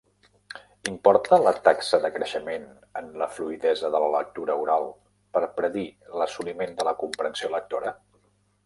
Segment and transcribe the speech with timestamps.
[0.91, 2.65] Importa la taxa de creixement
[3.03, 4.91] en la fluïdesa de la lectura oral
[5.37, 5.89] per predir
[6.23, 7.97] l'assoliment de la comprensió lectora?